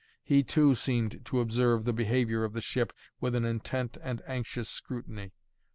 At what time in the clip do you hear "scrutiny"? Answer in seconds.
4.67-5.31